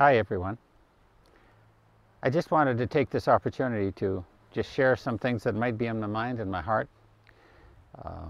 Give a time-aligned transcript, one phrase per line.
[0.00, 0.56] Hi everyone.
[2.22, 5.88] I just wanted to take this opportunity to just share some things that might be
[5.88, 6.88] in my mind and my heart.
[8.02, 8.28] Uh,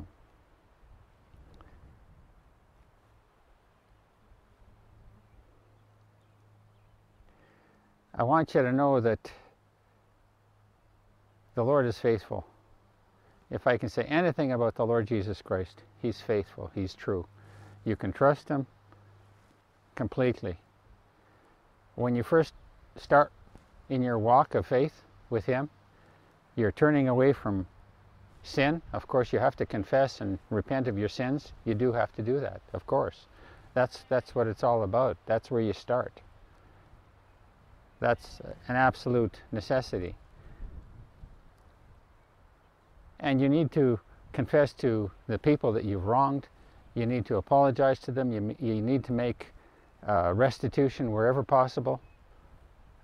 [8.17, 9.31] I want you to know that
[11.55, 12.45] the Lord is faithful.
[13.49, 17.29] If I can say anything about the Lord Jesus Christ, He's faithful, He's true.
[17.85, 18.67] You can trust Him
[19.95, 20.57] completely.
[22.01, 22.55] When you first
[22.97, 23.31] start
[23.91, 25.69] in your walk of faith with Him,
[26.57, 27.67] you're turning away from
[28.43, 28.81] sin.
[28.95, 31.53] Of course, you have to confess and repent of your sins.
[31.67, 33.27] You do have to do that, of course.
[33.75, 35.19] That's, that's what it's all about.
[35.27, 36.23] That's where you start.
[38.01, 40.15] That's an absolute necessity.
[43.19, 44.01] And you need to
[44.33, 46.49] confess to the people that you've wronged.
[46.95, 48.33] You need to apologize to them.
[48.33, 49.49] You, you need to make
[50.09, 52.01] uh, restitution wherever possible.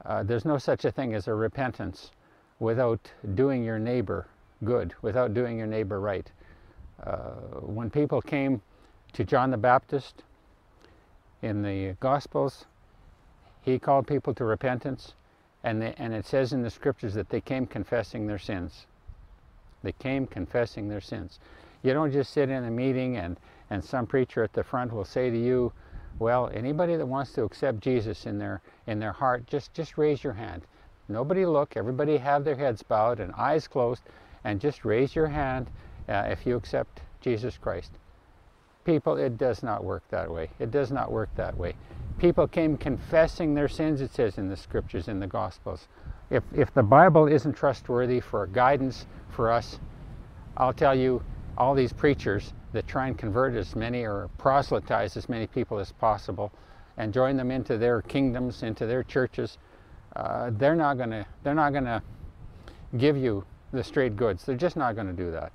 [0.04, 2.10] Uh, there's no such a thing as a repentance
[2.58, 4.26] without doing your neighbor
[4.64, 6.30] good, without doing your neighbor right.
[7.02, 8.62] Uh, when people came
[9.12, 10.22] to John the Baptist
[11.42, 12.64] in the Gospels,
[13.62, 15.14] he called people to repentance,
[15.64, 18.86] and, they, and it says in the scriptures that they came confessing their sins.
[19.82, 21.38] They came confessing their sins.
[21.82, 23.36] You don't just sit in a meeting and,
[23.70, 25.72] and some preacher at the front will say to you,
[26.18, 30.24] well, anybody that wants to accept Jesus in their, in their heart, just, just raise
[30.24, 30.62] your hand.
[31.08, 34.02] Nobody look, everybody have their heads bowed and eyes closed,
[34.44, 35.68] and just raise your hand
[36.08, 37.92] uh, if you accept Jesus Christ.
[38.84, 40.48] People, it does not work that way.
[40.58, 41.74] It does not work that way.
[42.18, 45.88] People came confessing their sins, it says in the scriptures, in the Gospels.
[46.30, 49.78] If, if the Bible isn't trustworthy for guidance for us,
[50.56, 51.22] I'll tell you,
[51.58, 55.92] all these preachers that try and convert as many or proselytize as many people as
[55.92, 56.52] possible
[56.98, 59.56] and join them into their kingdoms, into their churches,
[60.14, 62.02] uh, they're not going to they're not going to
[62.98, 64.44] give you the straight goods.
[64.44, 65.52] They're just not going to do that.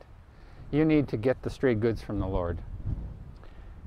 [0.72, 2.58] You need to get the straight goods from the Lord.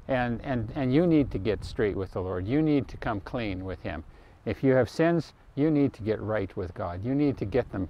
[0.07, 2.47] And, and, and you need to get straight with the Lord.
[2.47, 4.05] You need to come clean with Him.
[4.45, 7.05] If you have sins, you need to get right with God.
[7.05, 7.89] You need to get them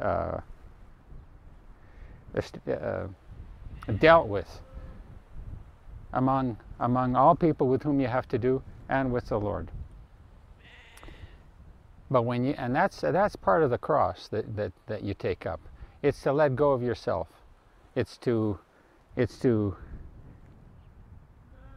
[0.00, 0.40] uh,
[2.70, 3.06] uh,
[3.98, 4.60] dealt with
[6.16, 9.70] among, among all people with whom you have to do and with the Lord.
[12.10, 15.44] But when you, and that's, that's part of the cross that, that, that you take
[15.44, 15.60] up.
[16.02, 17.28] It's to let go of yourself.
[17.94, 18.58] It's to,
[19.16, 19.76] it's to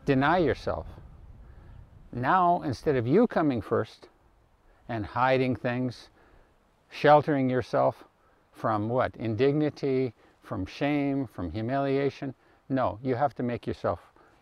[0.05, 0.85] deny yourself.
[2.11, 4.07] Now, instead of you coming first
[4.87, 6.09] and hiding things,
[6.91, 8.03] sheltering yourself
[8.53, 9.15] from what?
[9.17, 10.13] Indignity,
[10.43, 12.33] from shame, from humiliation.
[12.69, 13.99] No, you have to make yourself,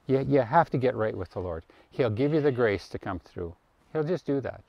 [0.07, 1.63] you, you have to get right with the Lord.
[1.91, 3.53] He'll give you the grace to come through.
[3.94, 4.62] He'll just do that.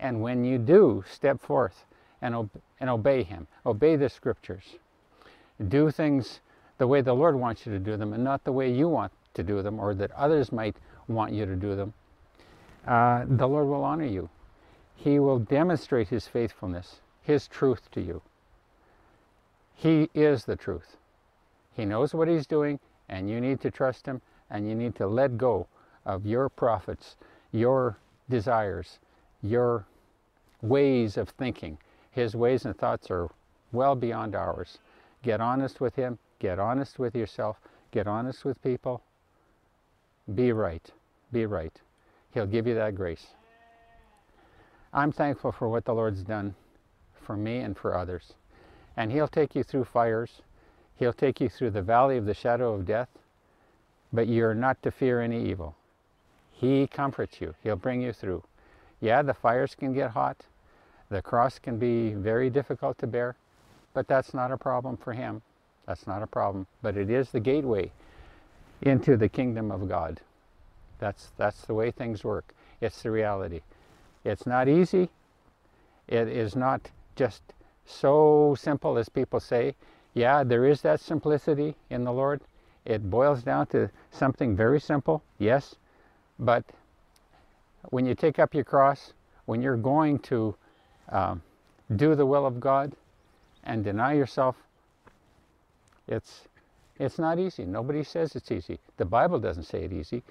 [0.00, 1.84] And when you do step forth
[2.22, 2.50] and, ob
[2.80, 4.76] and obey Him, obey the Scriptures,
[5.66, 6.40] do things
[6.78, 9.12] the way the Lord wants you to do them and not the way you want
[9.34, 10.76] to do them or that others might
[11.08, 11.92] want you to do them,
[12.86, 14.28] uh, the Lord will honor you.
[14.94, 18.22] He will demonstrate His faithfulness, His truth to you.
[19.74, 20.96] He is the truth.
[21.74, 24.20] He knows what He's doing, and you need to trust Him,
[24.50, 25.66] and you need to let go
[26.04, 27.16] of your profits,
[27.52, 27.96] your
[28.28, 28.98] desires,
[29.42, 29.84] your
[30.62, 31.78] ways of thinking.
[32.10, 33.28] His ways and thoughts are
[33.72, 34.78] well beyond ours.
[35.22, 37.58] Get honest with Him, get honest with yourself,
[37.90, 39.02] get honest with people.
[40.34, 40.90] Be right,
[41.32, 41.72] be right.
[42.32, 43.26] He'll give you that grace.
[44.92, 46.54] I'm thankful for what the Lord's done
[47.20, 48.34] for me and for others.
[48.96, 50.42] And He'll take you through fires.
[50.96, 53.08] He'll take you through the valley of the shadow of death.
[54.12, 55.74] But you're not to fear any evil.
[56.50, 57.54] He comforts you.
[57.62, 58.42] He'll bring you through.
[59.00, 60.44] Yeah, the fires can get hot.
[61.10, 63.36] The cross can be very difficult to bear.
[63.94, 65.42] But that's not a problem for Him.
[65.86, 66.66] That's not a problem.
[66.82, 67.90] But it is the gateway
[68.82, 70.20] into the kingdom of God.
[70.98, 72.54] That's, that's the way things work.
[72.80, 73.62] It's the reality.
[74.24, 75.10] It's not easy.
[76.08, 77.42] It is not just
[77.86, 79.74] so simple as people say.
[80.14, 82.40] Yeah, there is that simplicity in the Lord.
[82.88, 85.76] It boils down to something very simple, yes,
[86.38, 86.64] but
[87.90, 89.12] when you take up your cross,
[89.44, 90.54] when you're going to
[91.10, 91.42] um,
[91.96, 92.94] do the will of God
[93.64, 94.56] and deny yourself,
[96.06, 96.48] it's,
[96.98, 97.66] it's not easy.
[97.66, 98.78] Nobody says it's easy.
[98.96, 100.22] The Bible doesn't say it easy,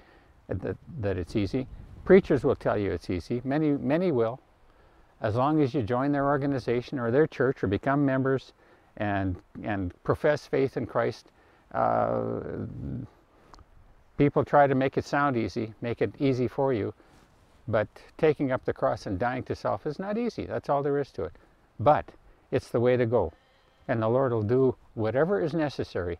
[0.48, 1.68] that, that it's easy.
[2.04, 3.40] Preachers will tell you it's easy.
[3.44, 4.40] Many, many will
[5.20, 8.52] as long as you join their organization or their church or become members
[8.96, 11.30] and, and profess faith in Christ,
[11.72, 12.40] uh,
[14.18, 16.94] people try to make it sound easy, make it easy for you,
[17.68, 20.46] But taking up the cross and dying to self is not easy.
[20.46, 21.32] That's all there is to it.
[21.78, 22.10] But
[22.50, 23.32] it's the way to go.
[23.88, 26.18] And the Lord will do whatever is necessary.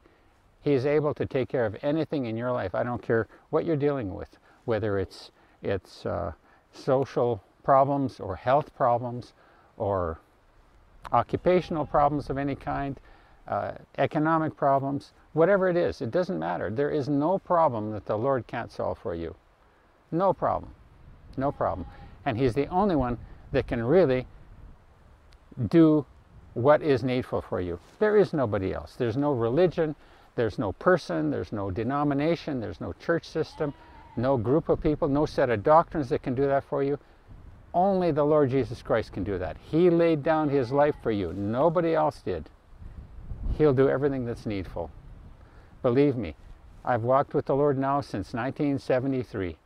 [0.63, 2.75] He is able to take care of anything in your life.
[2.75, 5.31] I don't care what you're dealing with, whether it's,
[5.63, 6.33] it's uh,
[6.73, 9.33] social problems or health problems
[9.79, 10.21] or
[11.13, 13.01] occupational problems of any kind,
[13.49, 16.71] uh, economic problems, whatever it is, it doesn't matter.
[16.71, 19.35] There is no problem that the Lord can't solve for you.
[20.13, 20.73] No problem.
[21.37, 21.87] No problem.
[22.27, 23.19] And He's the only one
[23.53, 24.27] that can really
[25.69, 26.05] do
[26.55, 27.79] what is needful for you.
[27.99, 28.95] There is nobody else.
[28.97, 29.95] There's no religion,
[30.35, 33.73] there's no person, there's no denomination, there's no church system,
[34.17, 36.99] no group of people, no set of doctrines that can do that for you.
[37.73, 39.57] Only the Lord Jesus Christ can do that.
[39.71, 41.33] He laid down his life for you.
[41.33, 42.49] Nobody else did.
[43.57, 44.91] He'll do everything that's needful.
[45.83, 46.35] Believe me,
[46.85, 49.57] I've walked with the Lord now since 1973,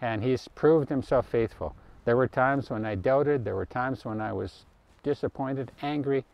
[0.00, 1.74] and he's proved himself faithful.
[2.04, 4.64] There were times when I doubted, there were times when I was
[5.02, 6.24] disappointed, angry,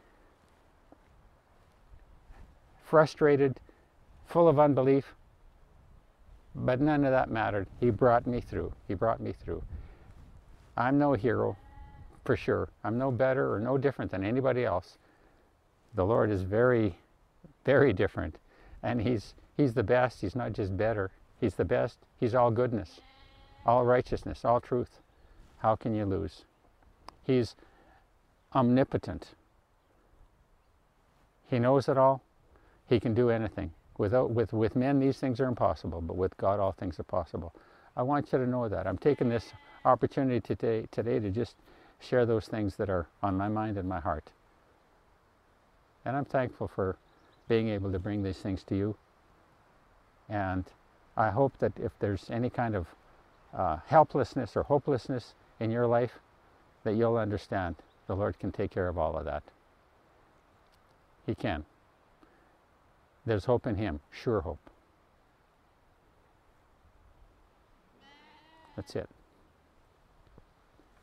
[2.85, 3.61] frustrated,
[4.27, 5.15] full of unbelief.
[6.55, 7.69] But none of that mattered.
[7.79, 8.73] He brought me through.
[8.89, 9.63] He brought me through.
[10.77, 11.57] I'm no hero,
[12.25, 12.69] for sure.
[12.83, 14.99] I'm no better or no different than anybody else.
[15.95, 16.97] The Lord is very,
[17.65, 18.37] very different.
[18.83, 20.21] And He's, he's the best.
[20.21, 21.11] He's not just better.
[21.41, 21.99] He's the best.
[22.19, 23.01] He's all goodness,
[23.67, 25.01] all righteousness, all truth.
[25.59, 26.45] How can you lose?
[27.25, 27.57] He's
[28.55, 29.29] omnipotent.
[31.49, 32.23] He knows it all.
[32.89, 33.73] He can do anything.
[33.99, 37.55] Without, with, with men, these things are impossible, but with God, all things are possible.
[37.97, 38.87] I want you to know that.
[38.87, 39.53] I'm taking this
[39.85, 41.57] opportunity today, today to just
[41.99, 44.31] share those things that are on my mind and my heart.
[46.05, 46.97] And I'm thankful for
[47.49, 48.97] being able to bring these things to you.
[50.29, 50.65] And
[51.17, 52.87] I hope that if there's any kind of
[53.53, 56.13] uh, helplessness or hopelessness in your life,
[56.85, 57.77] that you'll understand
[58.07, 59.43] the Lord can take care of all of that.
[61.27, 61.65] He can.
[63.27, 64.59] There's hope in Him, sure hope.
[68.77, 69.09] That's it.